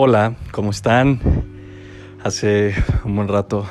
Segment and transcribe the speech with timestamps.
[0.00, 1.18] Hola, ¿cómo están?
[2.22, 2.72] Hace
[3.04, 3.68] un buen rato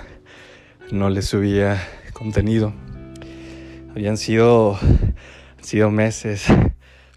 [0.91, 1.81] no les subía
[2.11, 2.73] contenido.
[3.91, 4.77] Habían sido,
[5.61, 6.47] sido meses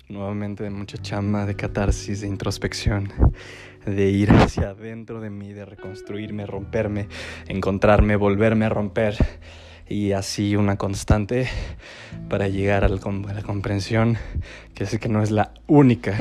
[0.08, 3.12] nuevamente de mucha chamba, de catarsis, de introspección,
[3.84, 7.08] de ir hacia adentro de mí, de reconstruirme, romperme,
[7.48, 9.16] encontrarme, volverme a romper.
[9.88, 11.48] Y así una constante
[12.28, 13.00] para llegar a la,
[13.42, 14.18] comprensión
[14.72, 16.16] que es que no es la única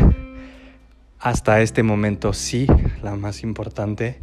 [1.19, 2.65] hasta este momento sí,
[3.03, 4.21] la más importante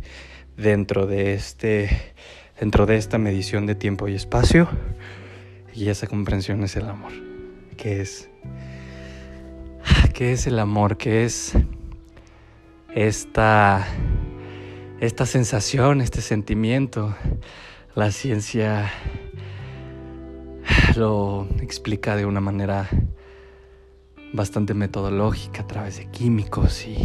[0.56, 2.14] dentro de este
[2.58, 4.66] dentro de esta medición de tiempo y espacio
[5.74, 7.12] y esa comprensión es el amor.
[7.76, 8.30] ¿Qué es?
[10.14, 10.96] ¿Qué es el amor?
[10.96, 11.52] ¿Qué es
[12.94, 13.86] esta
[14.98, 17.14] esta sensación, este sentimiento?
[17.94, 18.90] La ciencia
[20.96, 22.88] lo explica de una manera
[24.32, 26.98] bastante metodológica a través de químicos y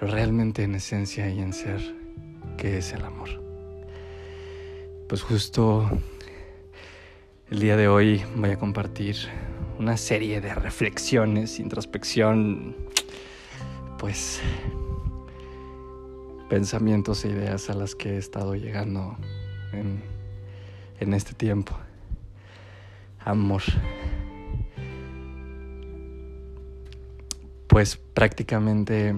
[0.00, 1.80] realmente en esencia y en ser,
[2.56, 3.28] ¿qué es el amor?
[5.08, 5.88] Pues justo
[7.50, 9.16] el día de hoy voy a compartir
[9.78, 12.76] una serie de reflexiones, introspección,
[13.98, 14.40] pues
[16.48, 19.16] pensamientos e ideas a las que he estado llegando
[19.72, 20.02] en,
[21.00, 21.76] en este tiempo.
[23.24, 23.62] Amor.
[27.74, 29.16] Pues prácticamente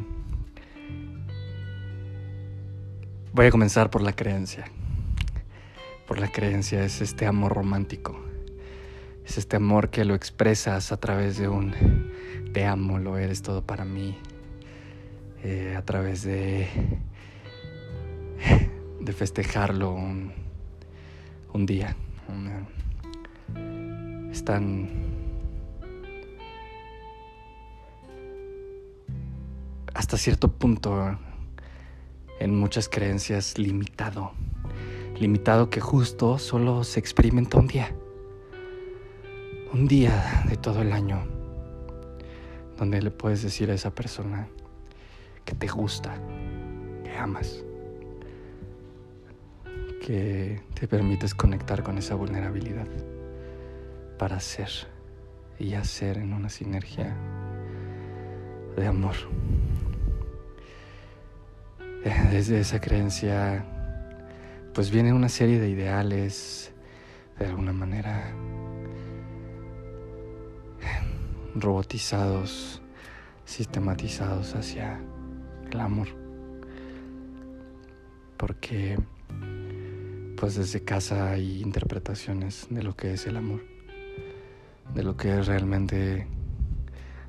[3.35, 4.65] voy a comenzar por la creencia.
[6.09, 8.19] Por la creencia es este amor romántico.
[9.27, 11.75] Es este amor que lo expresas a través de un
[12.55, 14.17] te amo, lo eres todo para mí.
[15.45, 16.67] Eh, a través de,
[19.01, 20.33] de festejarlo un,
[21.53, 21.95] un día.
[24.33, 25.16] es tan
[30.06, 31.19] hasta cierto punto
[32.39, 34.31] en muchas creencias limitado.
[35.19, 37.93] Limitado que justo solo se experimenta un día.
[39.72, 41.27] Un día de todo el año.
[42.78, 44.47] Donde le puedes decir a esa persona
[45.45, 46.15] que te gusta,
[47.03, 47.65] que amas.
[50.06, 52.87] Que te permites conectar con esa vulnerabilidad
[54.21, 54.71] para ser
[55.59, 57.16] y hacer en una sinergia
[58.77, 59.16] de amor.
[62.31, 63.65] Desde esa creencia,
[64.75, 66.73] pues viene una serie de ideales,
[67.39, 68.33] de alguna manera,
[71.55, 72.83] robotizados,
[73.45, 75.01] sistematizados hacia
[75.71, 76.09] el amor.
[78.37, 78.99] Porque,
[80.37, 83.65] pues desde casa hay interpretaciones de lo que es el amor,
[84.95, 86.27] de lo que es realmente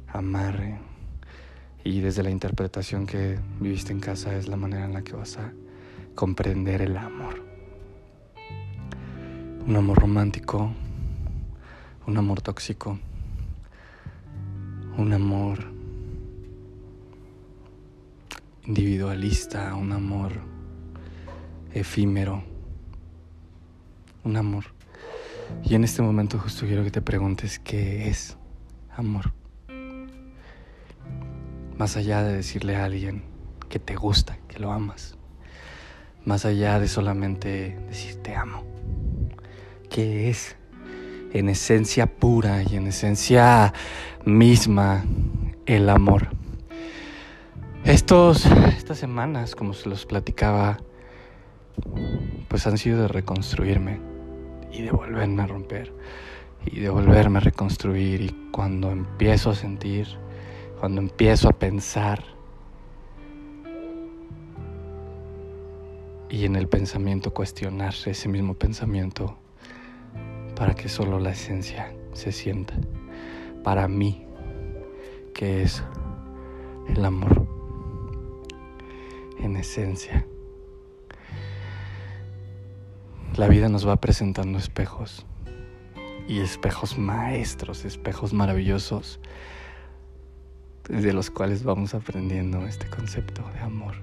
[0.07, 0.86] amar
[1.83, 5.37] y desde la interpretación que viviste en casa es la manera en la que vas
[5.37, 5.53] a
[6.15, 7.43] comprender el amor.
[9.65, 10.71] Un amor romántico,
[12.05, 12.97] un amor tóxico,
[14.97, 15.59] un amor
[18.65, 20.33] individualista, un amor
[21.73, 22.43] efímero,
[24.23, 24.65] un amor.
[25.63, 28.37] Y en este momento justo quiero que te preguntes qué es
[28.95, 29.31] amor.
[31.77, 33.23] Más allá de decirle a alguien
[33.69, 35.15] que te gusta, que lo amas.
[36.25, 38.63] Más allá de solamente decir te amo.
[39.89, 40.55] ¿Qué es?
[41.33, 43.73] En esencia pura y en esencia
[44.25, 45.05] misma
[45.65, 46.29] el amor.
[47.83, 50.79] Estos, estas semanas, como se los platicaba,
[52.47, 53.99] pues han sido de reconstruirme
[54.71, 55.93] y de volverme a romper
[56.65, 60.07] y de volverme a reconstruir y cuando empiezo a sentir
[60.79, 62.23] cuando empiezo a pensar
[66.29, 69.37] y en el pensamiento cuestionar ese mismo pensamiento
[70.55, 72.75] para que solo la esencia se sienta
[73.63, 74.25] para mí,
[75.33, 75.83] que es
[76.89, 77.47] el amor
[79.39, 80.25] en esencia.
[83.35, 85.25] La vida nos va presentando espejos
[86.27, 89.19] y espejos maestros, espejos maravillosos
[90.89, 93.95] de los cuales vamos aprendiendo este concepto de amor.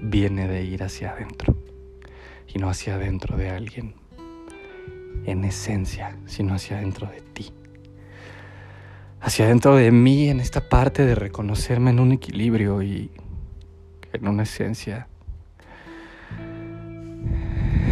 [0.00, 1.56] Viene de ir hacia adentro
[2.46, 3.94] y no hacia adentro de alguien
[5.24, 7.52] en esencia, sino hacia adentro de ti.
[9.20, 13.10] Hacia adentro de mí en esta parte de reconocerme en un equilibrio y
[14.12, 15.08] en una esencia,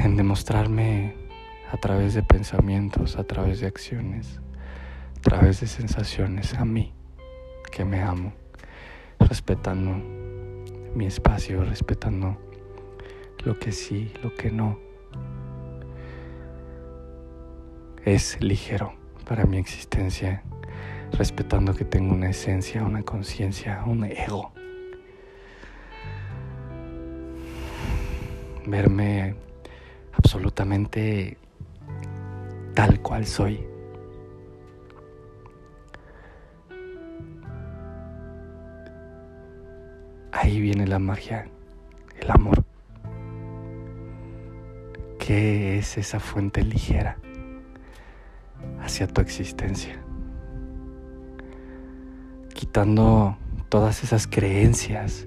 [0.04, 1.25] en demostrarme
[1.70, 4.40] a través de pensamientos, a través de acciones,
[5.18, 6.92] a través de sensaciones a mí,
[7.72, 8.32] que me amo,
[9.18, 9.94] respetando
[10.94, 12.38] mi espacio, respetando
[13.44, 14.78] lo que sí, lo que no.
[18.04, 18.94] Es ligero
[19.28, 20.44] para mi existencia,
[21.12, 24.52] respetando que tengo una esencia, una conciencia, un ego.
[28.64, 29.34] Verme
[30.12, 31.36] absolutamente
[32.76, 33.67] tal cual soy.
[40.31, 41.49] Ahí viene la magia,
[42.20, 42.62] el amor.
[45.19, 47.17] ¿Qué es esa fuente ligera
[48.82, 49.99] hacia tu existencia?
[52.52, 53.38] Quitando
[53.70, 55.26] todas esas creencias,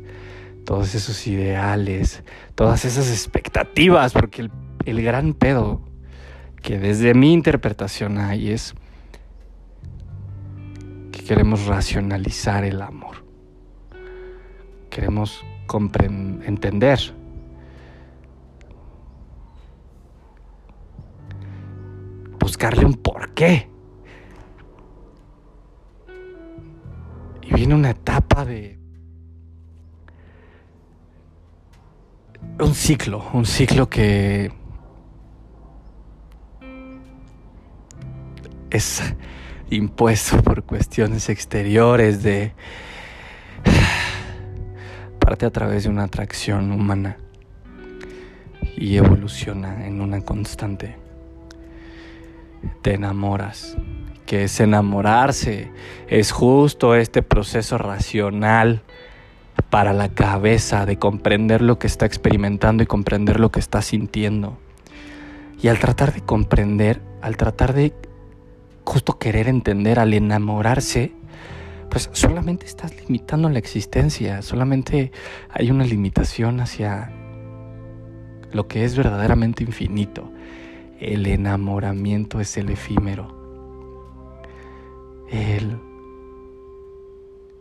[0.65, 2.23] todos esos ideales,
[2.53, 4.51] todas esas expectativas, porque el,
[4.85, 5.88] el gran pedo
[6.61, 8.73] que desde mi interpretación hay es
[11.11, 13.29] que queremos racionalizar el amor
[14.89, 15.45] queremos
[16.45, 16.99] entender.
[22.39, 23.69] Buscarle un porqué.
[27.43, 28.77] Y viene una etapa de...
[32.59, 34.51] Un ciclo, un ciclo que
[38.69, 39.01] es
[39.69, 42.53] impuesto por cuestiones exteriores de
[45.19, 47.17] parte a través de una atracción humana
[48.75, 50.95] y evoluciona en una constante.
[52.81, 53.77] Te enamoras,
[54.25, 55.71] que es enamorarse,
[56.07, 58.81] es justo este proceso racional
[59.69, 64.57] para la cabeza de comprender lo que está experimentando y comprender lo que está sintiendo.
[65.61, 67.93] Y al tratar de comprender, al tratar de
[68.89, 71.11] justo querer entender, al enamorarse,
[71.91, 75.11] pues solamente estás limitando la existencia, solamente
[75.51, 77.11] hay una limitación hacia
[78.51, 80.31] lo que es verdaderamente infinito.
[80.99, 83.37] El enamoramiento es el efímero.
[85.29, 85.77] El,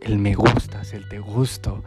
[0.01, 1.83] el me gustas, el te gusto,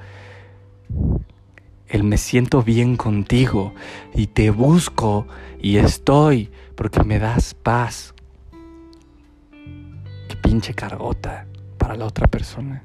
[1.88, 3.74] el me siento bien contigo
[4.14, 5.26] y te busco
[5.60, 8.14] y estoy porque me das paz.
[10.42, 11.46] Pinche cargota
[11.78, 12.82] para la otra persona.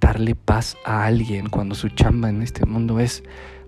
[0.00, 3.22] Darle paz a alguien cuando su chamba en este mundo es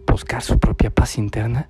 [0.07, 1.69] buscar su propia paz interna.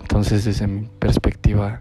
[0.00, 1.80] Entonces, desde mi perspectiva,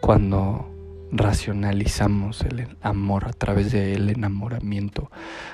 [0.00, 0.68] cuando
[1.10, 5.10] racionalizamos el amor a través del enamoramiento,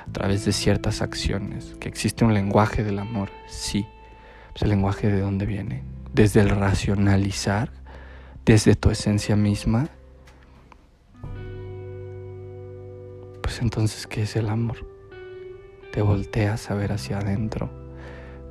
[0.09, 3.87] a través de ciertas acciones, que existe un lenguaje del amor, sí,
[4.55, 5.83] es el lenguaje de dónde viene,
[6.13, 7.73] desde el racionalizar
[8.45, 9.89] desde tu esencia misma,
[13.43, 14.87] pues entonces, ¿qué es el amor?
[15.93, 17.71] Te volteas a ver hacia adentro,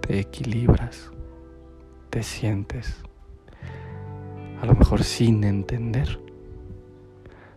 [0.02, 1.12] te equilibras,
[2.10, 2.96] te sientes,
[4.62, 6.20] a lo mejor sin entender,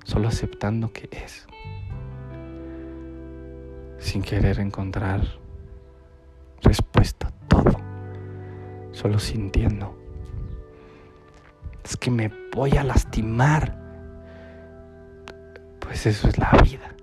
[0.04, 1.46] solo aceptando que es,
[3.98, 5.22] sin querer encontrar
[6.60, 7.76] respuesta a todo,
[8.92, 10.05] solo sintiendo
[11.86, 13.78] es que me voy a lastimar.
[15.78, 16.94] Pues eso es la vida,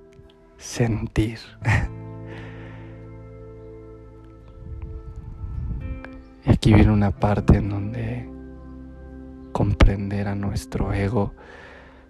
[0.57, 1.39] sentir.
[6.45, 8.29] Y aquí viene una parte en donde
[9.53, 11.33] comprender a nuestro ego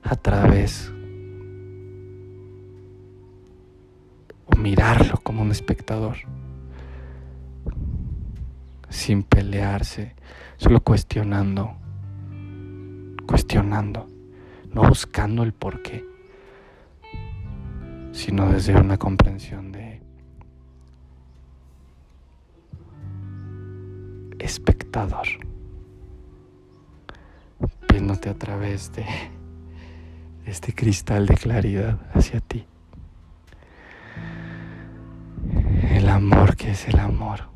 [0.01, 0.91] a través
[4.45, 6.17] o mirarlo como un espectador,
[8.89, 10.15] sin pelearse,
[10.57, 11.82] solo cuestionando
[13.33, 14.07] cuestionando,
[14.71, 16.05] no buscando el por qué,
[18.11, 20.03] sino desde una comprensión de
[24.37, 25.25] espectador,
[27.89, 29.03] viéndote a través de
[30.45, 32.67] este cristal de claridad hacia ti.
[35.89, 37.49] El amor que es el amor,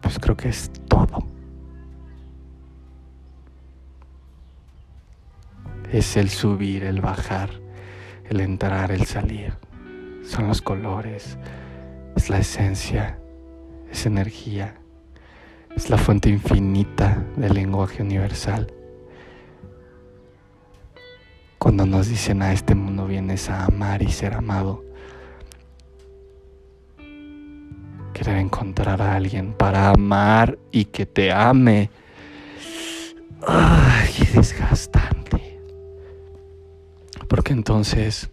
[0.00, 1.35] pues creo que es todo.
[5.92, 7.50] Es el subir, el bajar,
[8.28, 9.54] el entrar, el salir.
[10.24, 11.38] Son los colores,
[12.16, 13.18] es la esencia,
[13.90, 14.74] es energía,
[15.76, 18.72] es la fuente infinita del lenguaje universal.
[21.58, 24.84] Cuando nos dicen a este mundo vienes a amar y ser amado,
[28.12, 31.90] querer encontrar a alguien para amar y que te ame.
[33.46, 35.05] ¡Ay, qué desgastante!
[37.48, 38.28] Entonces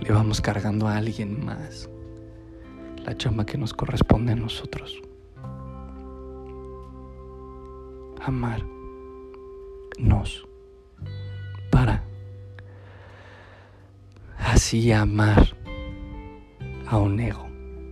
[0.00, 1.88] le vamos cargando a alguien más
[3.04, 5.02] la chamba que nos corresponde a nosotros.
[8.22, 8.64] Amar
[9.98, 10.46] nos
[11.70, 12.02] para
[14.38, 15.54] así amar
[16.86, 17.46] a un ego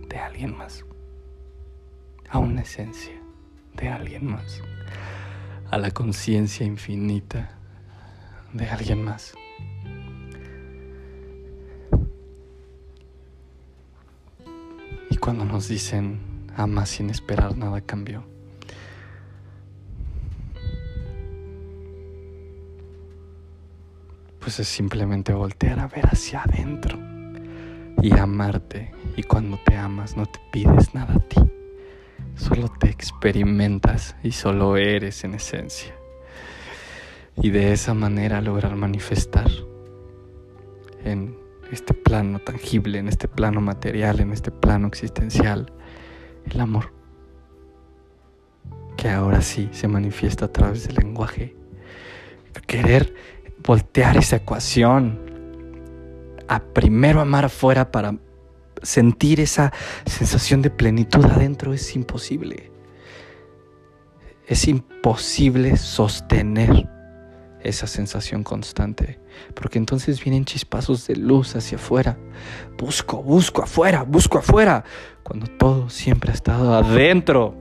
[0.09, 0.83] de alguien más,
[2.29, 3.21] a una esencia
[3.75, 4.61] de alguien más,
[5.69, 7.57] a la conciencia infinita
[8.53, 9.35] de alguien más.
[15.25, 16.19] Cuando nos dicen
[16.55, 18.23] ama sin esperar nada cambió.
[24.39, 26.99] Pues es simplemente voltear a ver hacia adentro
[28.03, 28.91] y amarte.
[29.17, 31.41] Y cuando te amas no te pides nada a ti.
[32.35, 35.95] Solo te experimentas y solo eres en esencia.
[37.35, 39.49] Y de esa manera lograr manifestar
[41.03, 45.71] en este plano tangible, en este plano material, en este plano existencial,
[46.49, 46.93] el amor.
[48.97, 51.55] Que ahora sí se manifiesta a través del lenguaje.
[52.67, 53.13] Querer
[53.63, 55.19] voltear esa ecuación
[56.47, 58.15] a primero amar afuera para
[58.81, 59.73] sentir esa
[60.05, 62.71] sensación de plenitud adentro es imposible.
[64.47, 66.94] Es imposible sostener
[67.65, 69.19] esa sensación constante,
[69.53, 72.17] porque entonces vienen chispazos de luz hacia afuera.
[72.77, 74.83] Busco, busco afuera, busco afuera,
[75.23, 77.55] cuando todo siempre ha estado adentro.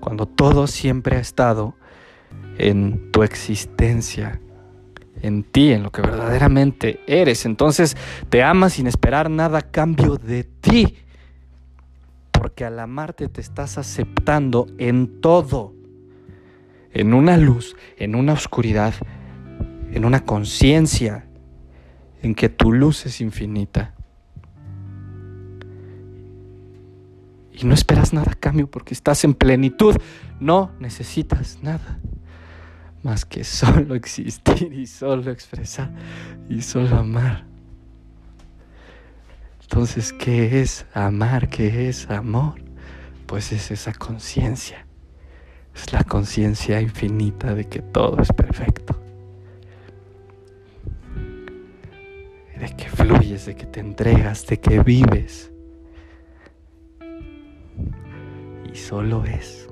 [0.00, 1.74] Cuando todo siempre ha estado
[2.58, 4.40] en tu existencia
[5.22, 7.46] en ti, en lo que verdaderamente eres.
[7.46, 7.96] Entonces
[8.28, 10.96] te amas sin esperar nada a cambio de ti.
[12.32, 15.75] Porque al amarte te estás aceptando en todo.
[16.98, 18.94] En una luz, en una oscuridad,
[19.92, 21.26] en una conciencia
[22.22, 23.94] en que tu luz es infinita.
[27.52, 29.94] Y no esperas nada cambio porque estás en plenitud.
[30.40, 32.00] No necesitas nada
[33.02, 35.92] más que solo existir y solo expresar
[36.48, 37.44] y solo amar.
[39.60, 41.50] Entonces, ¿qué es amar?
[41.50, 42.54] ¿Qué es amor?
[43.26, 44.85] Pues es esa conciencia.
[45.76, 48.98] Es la conciencia infinita de que todo es perfecto.
[52.58, 55.52] De que fluyes, de que te entregas, de que vives.
[58.72, 59.66] Y solo es.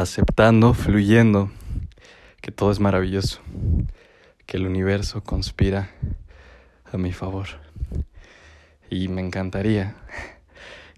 [0.00, 1.50] aceptando, fluyendo,
[2.40, 3.40] que todo es maravilloso,
[4.46, 5.90] que el universo conspira
[6.94, 7.48] a mi favor.
[8.88, 9.96] Y me encantaría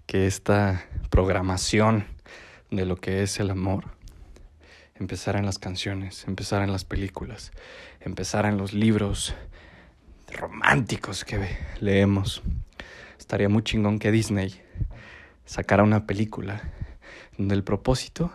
[0.05, 2.05] que esta programación
[2.69, 3.85] de lo que es el amor
[4.95, 7.51] empezara en las canciones, empezara en las películas,
[7.99, 9.33] empezara en los libros
[10.31, 12.43] románticos que leemos.
[13.17, 14.61] Estaría muy chingón que Disney
[15.45, 16.61] sacara una película
[17.37, 18.31] donde el propósito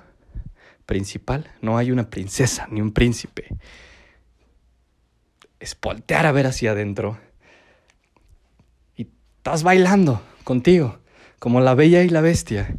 [0.84, 1.48] principal.
[1.60, 3.46] No hay una princesa ni un príncipe.
[5.60, 7.18] Es voltear a ver hacia adentro.
[9.42, 11.00] Estás bailando contigo,
[11.40, 12.76] como la bella y la bestia.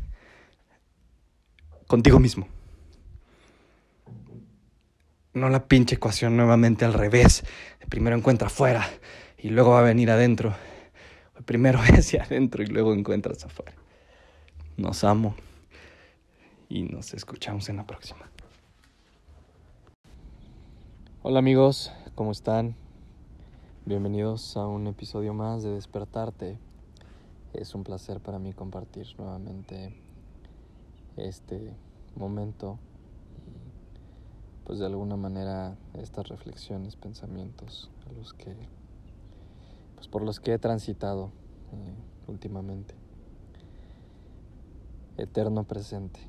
[1.88, 2.48] Contigo mismo.
[5.34, 7.44] No la pinche ecuación nuevamente al revés.
[7.90, 8.90] Primero encuentra afuera
[9.38, 10.56] y luego va a venir adentro.
[11.44, 13.74] Primero hacia adentro y luego encuentras afuera.
[14.78, 15.36] Nos amo
[16.70, 18.32] y nos escuchamos en la próxima.
[21.24, 22.78] Hola amigos, ¿cómo están?
[23.86, 26.58] Bienvenidos a un episodio más de Despertarte.
[27.52, 29.94] Es un placer para mí compartir nuevamente
[31.18, 31.76] este
[32.16, 32.80] momento
[33.46, 38.56] y pues de alguna manera estas reflexiones, pensamientos los que
[39.96, 41.32] pues por los que he transitado
[41.74, 42.96] eh, últimamente.
[45.18, 46.22] Eterno presente.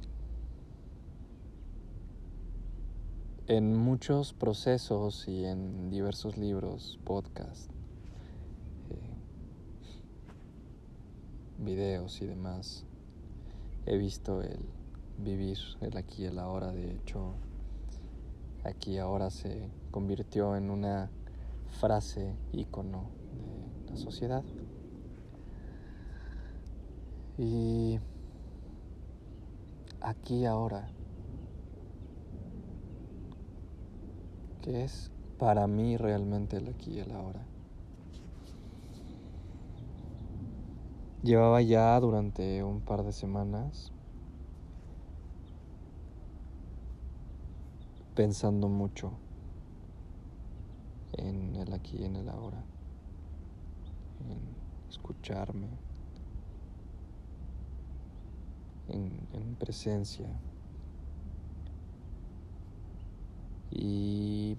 [3.46, 7.68] En muchos procesos y en diversos libros, podcasts,
[8.90, 9.14] eh,
[11.58, 12.86] videos y demás,
[13.84, 14.60] he visto el
[15.18, 16.72] vivir el aquí y el ahora.
[16.72, 17.34] De hecho,
[18.64, 21.10] aquí ahora se convirtió en una
[21.80, 23.10] frase ícono
[23.84, 24.42] de la sociedad.
[27.36, 27.98] Y
[30.00, 30.88] aquí ahora
[34.64, 37.44] que es para mí realmente el aquí y el ahora.
[41.23, 43.92] Llevaba ya durante un par de semanas
[48.14, 49.12] pensando mucho
[51.12, 52.64] en el aquí y en el ahora,
[54.30, 54.38] en
[54.88, 55.68] escucharme,
[58.88, 60.26] en, en presencia.
[63.71, 64.56] Y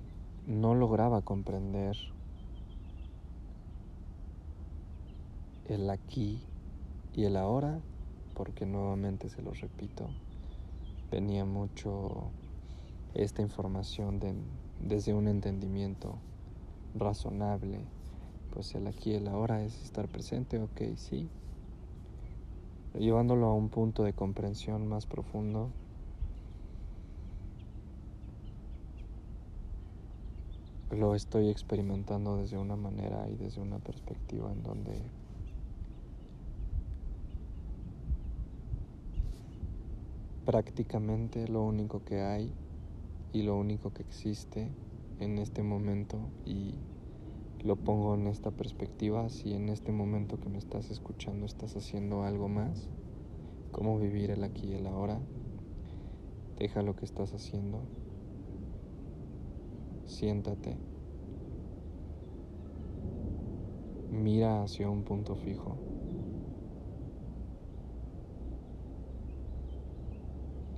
[0.48, 1.98] no lograba comprender
[5.70, 6.40] el aquí
[7.16, 7.80] y el ahora,
[8.36, 10.08] porque nuevamente se los repito,
[11.12, 12.30] venía mucho
[13.16, 14.20] esta información
[14.82, 16.16] desde un entendimiento
[16.94, 17.80] razonable,
[18.54, 21.28] pues el aquí y el ahora es estar presente, ok, sí.
[23.00, 25.70] Llevándolo a un punto de comprensión más profundo,
[30.96, 35.02] lo estoy experimentando desde una manera y desde una perspectiva en donde
[40.46, 42.52] prácticamente lo único que hay
[43.34, 44.70] y lo único que existe
[45.20, 46.76] en este momento y
[47.64, 52.24] lo pongo en esta perspectiva, si en este momento que me estás escuchando estás haciendo
[52.24, 52.88] algo más,
[53.72, 55.20] cómo vivir el aquí y el ahora,
[56.60, 57.80] deja lo que estás haciendo,
[60.06, 60.78] siéntate,
[64.12, 65.76] mira hacia un punto fijo.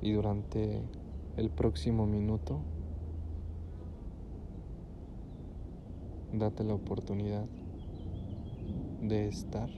[0.01, 0.81] y durante
[1.36, 2.62] el próximo minuto
[6.31, 7.46] date la oportunidad
[9.01, 9.69] de estar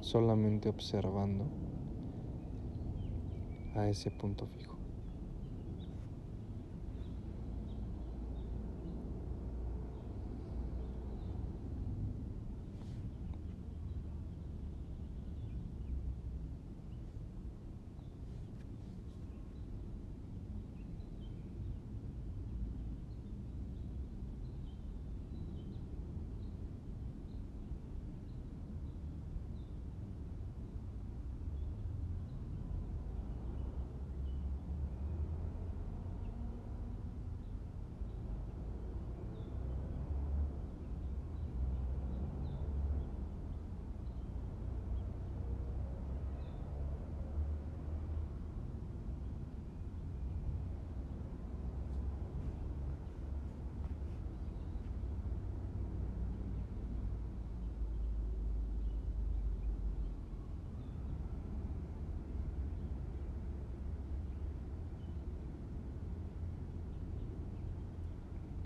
[0.00, 1.44] solamente observando
[3.76, 4.77] a ese punto fijo.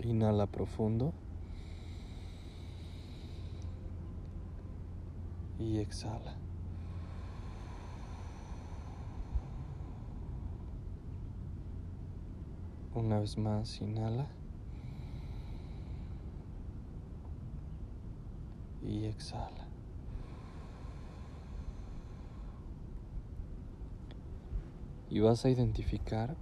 [0.03, 1.13] Inhala profundo.
[5.57, 6.35] Y exhala.
[12.93, 14.27] Una vez más, inhala.
[18.81, 19.67] Y exhala.
[25.09, 26.35] Y vas a identificar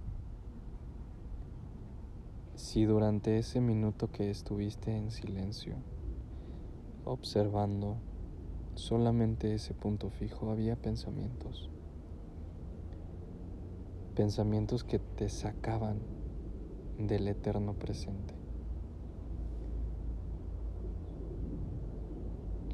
[2.72, 5.76] si durante ese minuto que estuviste en silencio,
[7.04, 7.98] observando
[8.76, 11.68] solamente ese punto fijo, había pensamientos,
[14.14, 16.00] pensamientos que te sacaban
[16.96, 18.32] del eterno presente.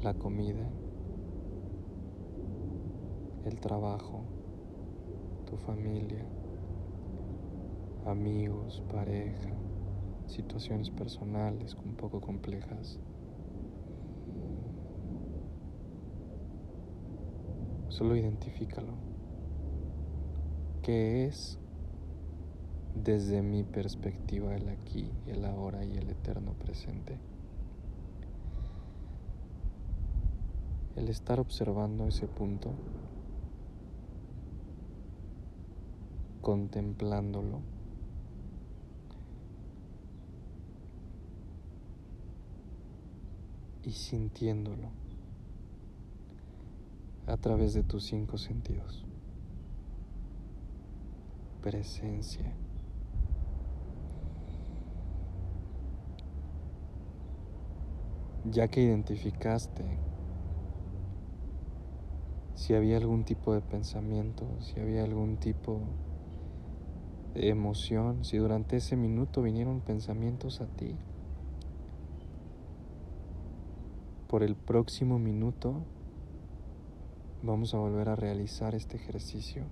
[0.01, 0.71] La comida,
[3.43, 4.23] el trabajo,
[5.45, 6.25] tu familia,
[8.05, 9.58] amigos, pareja,
[10.29, 12.99] situaciones personales un poco complejas.
[17.89, 18.93] Solo identifícalo.
[20.83, 21.57] ¿Qué es
[22.95, 27.17] desde mi perspectiva el aquí, el ahora y el eterno presente?
[30.95, 32.71] El estar observando ese punto,
[36.41, 37.61] contemplándolo,
[43.89, 44.87] y sintiéndolo
[47.25, 49.03] a través de tus cinco sentidos.
[51.63, 52.53] Presencia.
[58.45, 59.83] Ya que identificaste
[62.53, 65.79] si había algún tipo de pensamiento, si había algún tipo
[67.33, 70.95] de emoción, si durante ese minuto vinieron pensamientos a ti,
[74.29, 75.83] por el próximo minuto,
[77.41, 79.63] Vamos a volver a realizar este ejercicio.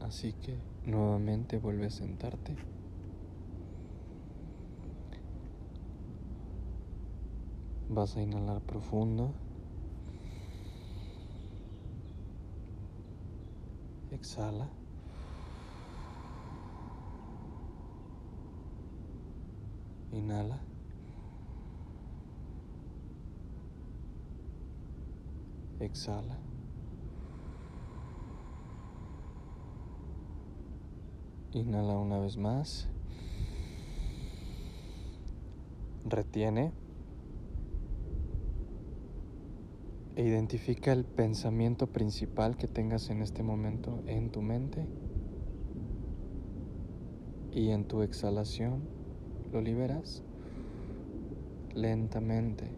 [0.00, 2.56] Así que nuevamente vuelve a sentarte.
[7.88, 9.32] Vas a inhalar profundo.
[14.10, 14.68] Exhala.
[20.12, 20.58] Inhala.
[25.80, 26.38] Exhala.
[31.52, 32.88] Inhala una vez más.
[36.06, 36.72] Retiene.
[40.16, 44.86] E identifica el pensamiento principal que tengas en este momento en tu mente.
[47.52, 48.97] Y en tu exhalación
[49.52, 50.22] lo liberas
[51.74, 52.70] lentamente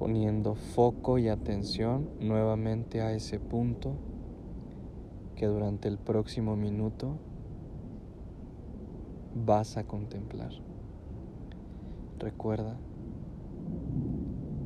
[0.00, 3.96] poniendo foco y atención nuevamente a ese punto
[5.36, 7.18] que durante el próximo minuto
[9.34, 10.52] vas a contemplar.
[12.18, 12.78] Recuerda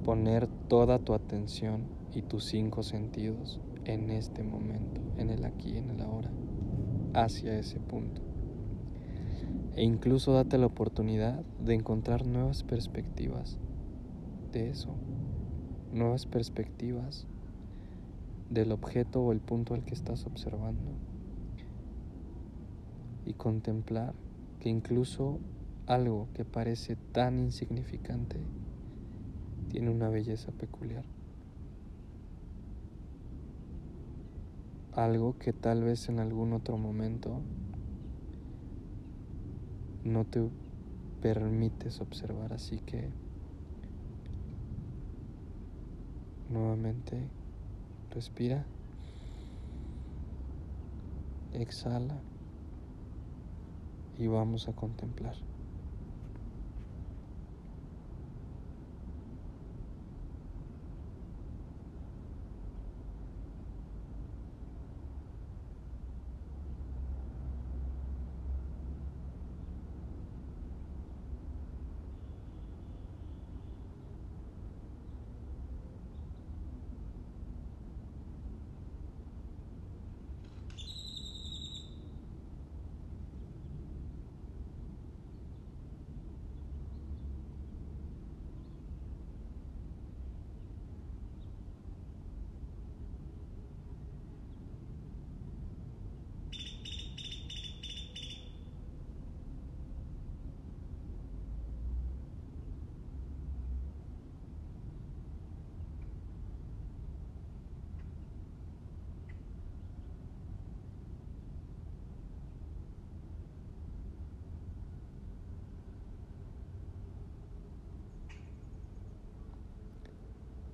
[0.05, 5.90] poner toda tu atención y tus cinco sentidos en este momento, en el aquí, en
[5.90, 6.31] el ahora,
[7.12, 8.34] hacia ese punto.
[9.76, 13.58] E incluso date la oportunidad de encontrar nuevas perspectivas
[14.52, 14.94] de eso
[15.94, 17.24] nuevas perspectivas
[18.50, 20.80] del objeto o el punto al que estás observando
[23.26, 24.12] y contemplar
[24.60, 25.38] que incluso
[25.87, 28.38] algo que parece tan insignificante
[29.70, 31.04] tiene una belleza peculiar.
[34.94, 37.40] Algo que tal vez en algún otro momento
[40.04, 40.48] no te
[41.20, 43.08] permites observar, así que
[46.54, 47.16] Nuevamente
[48.10, 48.64] respira.
[51.52, 52.14] Exhala.
[54.18, 55.34] Y vamos a contemplar.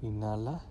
[0.02, 0.62] Inhala.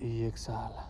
[0.00, 0.88] Y exhala.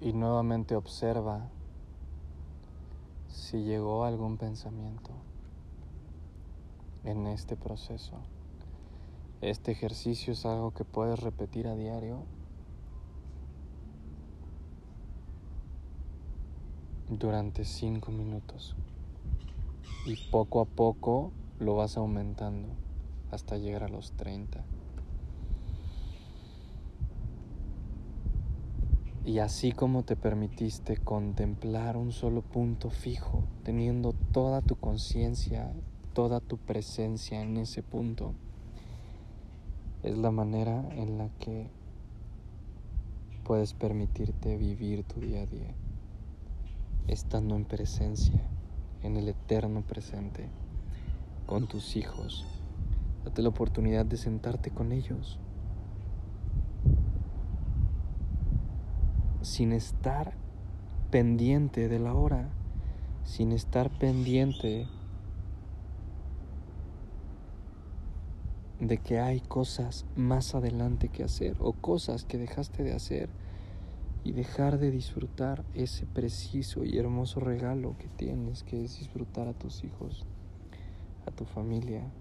[0.00, 1.48] Y nuevamente observa
[3.28, 5.10] si llegó algún pensamiento
[7.04, 8.14] en este proceso.
[9.40, 12.24] Este ejercicio es algo que puedes repetir a diario
[17.10, 18.76] durante 5 minutos
[20.06, 22.68] y poco a poco lo vas aumentando
[23.32, 24.64] hasta llegar a los 30.
[29.24, 35.72] Y así como te permitiste contemplar un solo punto fijo, teniendo toda tu conciencia,
[36.14, 38.34] toda tu presencia en ese punto,
[40.02, 41.68] es la manera en la que
[43.44, 45.74] puedes permitirte vivir tu día a día
[47.08, 48.40] estando en presencia,
[49.02, 50.48] en el eterno presente,
[51.46, 52.46] con tus hijos.
[53.24, 55.38] Date la oportunidad de sentarte con ellos.
[59.42, 60.34] Sin estar
[61.10, 62.48] pendiente de la hora,
[63.24, 64.86] sin estar pendiente
[68.80, 73.28] de que hay cosas más adelante que hacer o cosas que dejaste de hacer
[74.22, 79.54] y dejar de disfrutar ese preciso y hermoso regalo que tienes, que es disfrutar a
[79.54, 80.26] tus hijos,
[81.26, 82.12] a tu familia,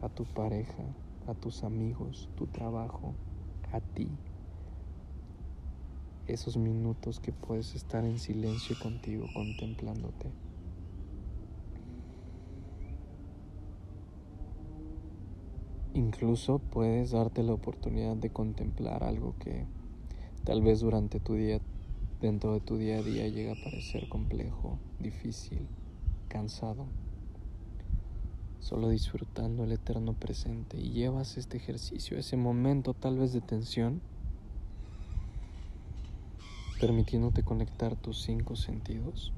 [0.00, 0.84] a tu pareja,
[1.26, 3.14] a tus amigos, tu trabajo,
[3.72, 4.08] a ti
[6.26, 10.32] esos minutos que puedes estar en silencio contigo, contemplándote.
[15.92, 19.66] Incluso puedes darte la oportunidad de contemplar algo que
[20.44, 21.60] tal vez durante tu día,
[22.20, 25.66] dentro de tu día a día, llega a parecer complejo, difícil,
[26.28, 26.86] cansado.
[28.60, 34.00] Solo disfrutando el eterno presente y llevas este ejercicio, ese momento tal vez de tensión
[36.80, 39.32] permitiéndote conectar tus cinco sentidos,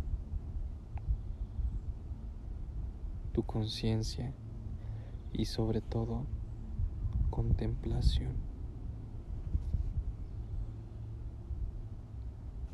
[3.33, 4.33] tu conciencia
[5.33, 6.25] y sobre todo
[7.31, 8.56] contemplación.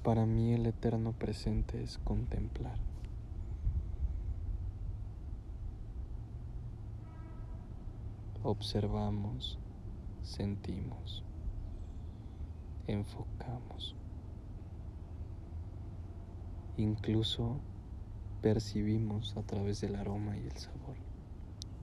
[0.03, 2.77] Para mí el eterno presente es contemplar.
[8.43, 9.59] Observamos,
[10.23, 11.23] sentimos,
[12.89, 13.95] enfocamos.
[16.77, 17.61] Incluso
[18.41, 20.97] percibimos a través del aroma y el sabor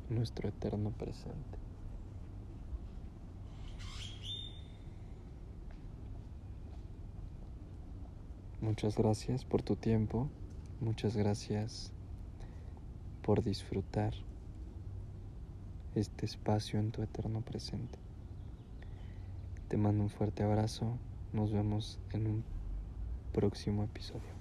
[0.10, 1.68] nuestro eterno presente.
[8.62, 10.30] Muchas gracias por tu tiempo,
[10.82, 11.93] muchas gracias
[13.22, 14.13] por disfrutar
[15.95, 17.98] este espacio en tu eterno presente.
[19.69, 20.98] Te mando un fuerte abrazo,
[21.32, 22.43] nos vemos en un
[23.32, 24.38] próximo episodio.